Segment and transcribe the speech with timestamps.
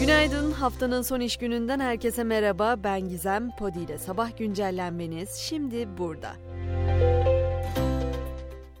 [0.00, 0.52] Günaydın.
[0.52, 2.76] Haftanın son iş gününden herkese merhaba.
[2.84, 3.50] Ben Gizem.
[3.58, 6.32] Podi ile sabah güncellenmeniz şimdi burada.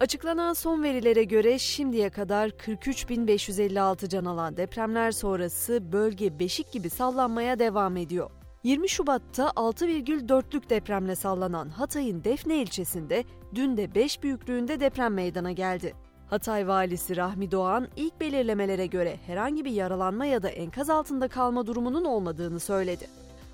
[0.00, 7.58] Açıklanan son verilere göre şimdiye kadar 43.556 can alan depremler sonrası bölge beşik gibi sallanmaya
[7.58, 8.30] devam ediyor.
[8.64, 13.24] 20 Şubat'ta 6,4'lük depremle sallanan Hatay'ın Defne ilçesinde
[13.54, 15.94] dün de 5 büyüklüğünde deprem meydana geldi.
[16.30, 21.66] Hatay valisi Rahmi Doğan ilk belirlemelere göre herhangi bir yaralanma ya da enkaz altında kalma
[21.66, 23.06] durumunun olmadığını söyledi.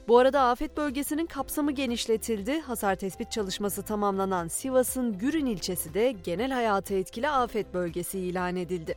[0.09, 2.61] Bu arada afet bölgesinin kapsamı genişletildi.
[2.61, 8.95] Hasar tespit çalışması tamamlanan Sivas'ın Gürün ilçesi de genel hayatı etkili afet bölgesi ilan edildi.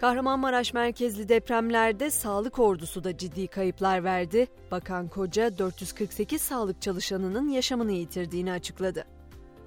[0.00, 4.46] Kahramanmaraş merkezli depremlerde sağlık ordusu da ciddi kayıplar verdi.
[4.70, 9.04] Bakan Koca 448 sağlık çalışanının yaşamını yitirdiğini açıkladı.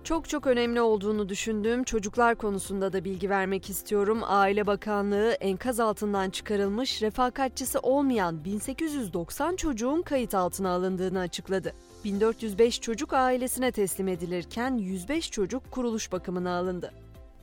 [0.09, 4.19] Çok çok önemli olduğunu düşündüğüm çocuklar konusunda da bilgi vermek istiyorum.
[4.23, 11.73] Aile Bakanlığı enkaz altından çıkarılmış refakatçisi olmayan 1890 çocuğun kayıt altına alındığını açıkladı.
[12.03, 16.91] 1405 çocuk ailesine teslim edilirken 105 çocuk kuruluş bakımına alındı.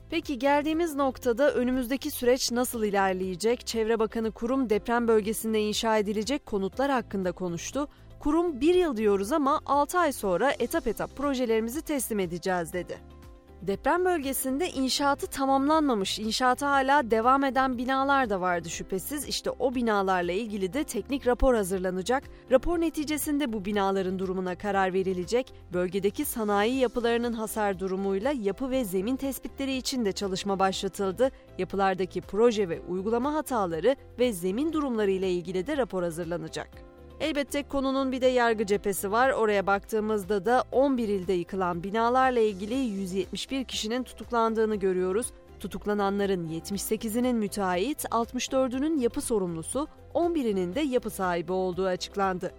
[0.09, 3.67] Peki geldiğimiz noktada önümüzdeki süreç nasıl ilerleyecek?
[3.67, 7.87] Çevre Bakanı Kurum deprem bölgesinde inşa edilecek konutlar hakkında konuştu.
[8.19, 13.17] Kurum bir yıl diyoruz ama 6 ay sonra etap etap projelerimizi teslim edeceğiz dedi.
[13.61, 19.27] Deprem bölgesinde inşaatı tamamlanmamış, inşaatı hala devam eden binalar da vardı şüphesiz.
[19.27, 22.23] İşte o binalarla ilgili de teknik rapor hazırlanacak.
[22.51, 25.53] Rapor neticesinde bu binaların durumuna karar verilecek.
[25.73, 31.31] Bölgedeki sanayi yapılarının hasar durumuyla yapı ve zemin tespitleri için de çalışma başlatıldı.
[31.57, 36.86] Yapılardaki proje ve uygulama hataları ve zemin durumları ile ilgili de rapor hazırlanacak.
[37.19, 39.29] Elbette konunun bir de yargı cephesi var.
[39.29, 45.27] Oraya baktığımızda da 11 ilde yıkılan binalarla ilgili 171 kişinin tutuklandığını görüyoruz.
[45.59, 52.51] Tutuklananların 78'inin müteahhit, 64'ünün yapı sorumlusu, 11'inin de yapı sahibi olduğu açıklandı.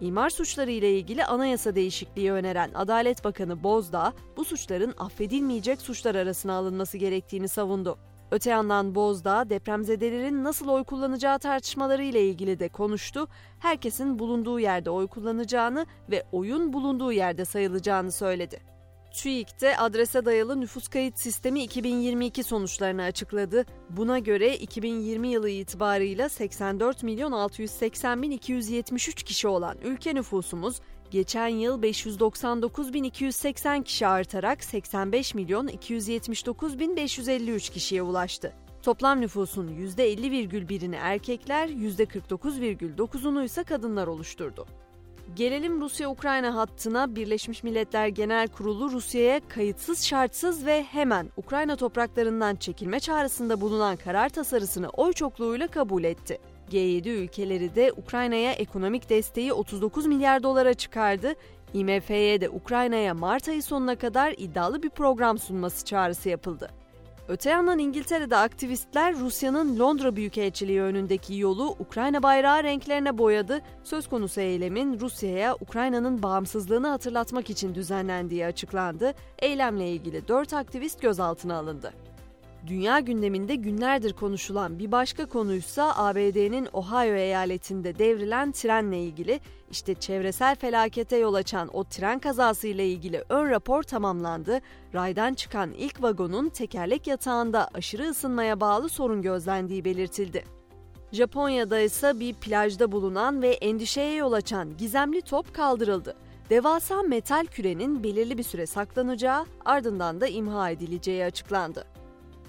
[0.00, 6.52] İmar suçları ile ilgili anayasa değişikliği öneren Adalet Bakanı Bozdağ, bu suçların affedilmeyecek suçlar arasına
[6.52, 7.98] alınması gerektiğini savundu.
[8.32, 13.28] Öte yandan Bozdağ depremzedelerin nasıl oy kullanacağı tartışmaları ile ilgili de konuştu.
[13.58, 18.60] Herkesin bulunduğu yerde oy kullanacağını ve oyun bulunduğu yerde sayılacağını söyledi.
[19.14, 19.48] TÜİK
[19.78, 23.64] adrese dayalı nüfus kayıt sistemi 2022 sonuçlarını açıkladı.
[23.90, 30.80] Buna göre 2020 yılı itibarıyla 84 milyon 680 bin 273 kişi olan ülke nüfusumuz
[31.12, 38.52] geçen yıl 599.280 kişi artarak 85 milyon 279.553 kişiye ulaştı.
[38.82, 44.66] Toplam nüfusun %50,1'ini erkekler, %49,9'unu ise kadınlar oluşturdu.
[45.36, 53.00] Gelelim Rusya-Ukrayna hattına Birleşmiş Milletler Genel Kurulu Rusya'ya kayıtsız şartsız ve hemen Ukrayna topraklarından çekilme
[53.00, 56.38] çağrısında bulunan karar tasarısını oy çokluğuyla kabul etti.
[56.72, 61.34] G7 ülkeleri de Ukrayna'ya ekonomik desteği 39 milyar dolara çıkardı.
[61.74, 66.70] IMF'ye de Ukrayna'ya Mart ayı sonuna kadar iddialı bir program sunması çağrısı yapıldı.
[67.28, 73.60] Öte yandan İngiltere'de aktivistler Rusya'nın Londra Büyükelçiliği önündeki yolu Ukrayna bayrağı renklerine boyadı.
[73.84, 79.14] Söz konusu eylemin Rusya'ya Ukrayna'nın bağımsızlığını hatırlatmak için düzenlendiği açıklandı.
[79.38, 81.92] Eylemle ilgili 4 aktivist gözaltına alındı.
[82.66, 89.40] Dünya gündeminde günlerdir konuşulan bir başka konuysa ABD'nin Ohio eyaletinde devrilen trenle ilgili.
[89.70, 94.60] İşte çevresel felakete yol açan o tren kazası ile ilgili ön rapor tamamlandı.
[94.94, 100.44] Raydan çıkan ilk vagonun tekerlek yatağında aşırı ısınmaya bağlı sorun gözlendiği belirtildi.
[101.12, 106.16] Japonya'da ise bir plajda bulunan ve endişeye yol açan gizemli top kaldırıldı.
[106.50, 111.84] Devasa metal kürenin belirli bir süre saklanacağı ardından da imha edileceği açıklandı.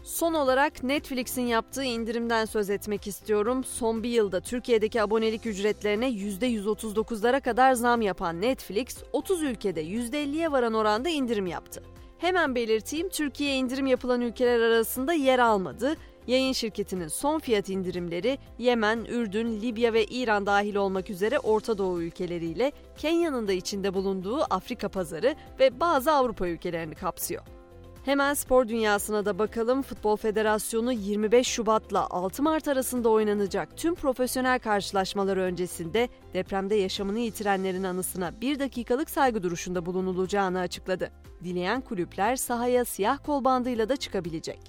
[0.03, 3.64] Son olarak Netflix'in yaptığı indirimden söz etmek istiyorum.
[3.64, 10.74] Son bir yılda Türkiye'deki abonelik ücretlerine %139'lara kadar zam yapan Netflix, 30 ülkede %50'ye varan
[10.74, 11.84] oranda indirim yaptı.
[12.18, 15.96] Hemen belirteyim, Türkiye indirim yapılan ülkeler arasında yer almadı.
[16.28, 22.01] Yayın şirketinin son fiyat indirimleri Yemen, Ürdün, Libya ve İran dahil olmak üzere Orta Doğu
[22.01, 27.44] ülkeleriyle Kenya'nın da içinde bulunduğu Afrika pazarı ve bazı Avrupa ülkelerini kapsıyor.
[28.05, 29.81] Hemen spor dünyasına da bakalım.
[29.81, 37.83] Futbol Federasyonu 25 Şubat'la 6 Mart arasında oynanacak tüm profesyonel karşılaşmalar öncesinde depremde yaşamını yitirenlerin
[37.83, 41.11] anısına bir dakikalık saygı duruşunda bulunulacağını açıkladı.
[41.44, 44.59] Dileyen kulüpler sahaya siyah kol bandıyla da çıkabilecek.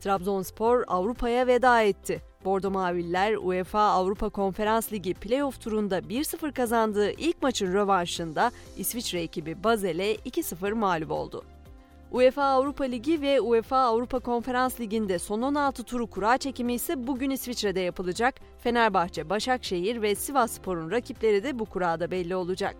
[0.00, 2.22] Trabzonspor Avrupa'ya veda etti.
[2.44, 9.64] Bordo Maviller UEFA Avrupa Konferans Ligi playoff turunda 1-0 kazandığı ilk maçın rövanşında İsviçre ekibi
[9.64, 11.44] Basel'e 2-0 mağlup oldu.
[12.14, 17.30] UEFA Avrupa Ligi ve UEFA Avrupa Konferans Ligi'nde son 16 turu kura çekimi ise bugün
[17.30, 18.34] İsviçre'de yapılacak.
[18.58, 22.76] Fenerbahçe, Başakşehir ve Sivasspor'un rakipleri de bu kurada belli olacak.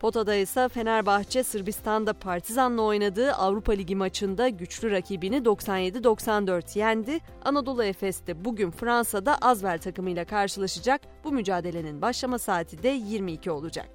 [0.00, 7.18] Potada ise Fenerbahçe Sırbistan'da Partizan'la oynadığı Avrupa Ligi maçında güçlü rakibini 97-94 yendi.
[7.44, 11.00] Anadolu Efes de bugün Fransa'da Azvel takımıyla karşılaşacak.
[11.24, 13.88] Bu mücadelenin başlama saati de 22 olacak.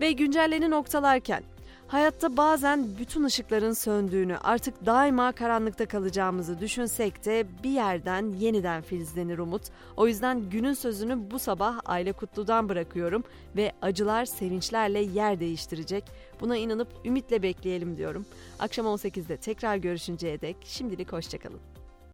[0.00, 1.42] Ve güncelleni noktalarken
[1.88, 9.38] Hayatta bazen bütün ışıkların söndüğünü, artık daima karanlıkta kalacağımızı düşünsek de bir yerden yeniden filizlenir
[9.38, 9.62] umut.
[9.96, 13.24] O yüzden günün sözünü bu sabah Aile Kutlu'dan bırakıyorum
[13.56, 16.04] ve acılar sevinçlerle yer değiştirecek.
[16.40, 18.26] Buna inanıp ümitle bekleyelim diyorum.
[18.58, 21.75] Akşam 18'de tekrar görüşünceye dek şimdilik hoşçakalın.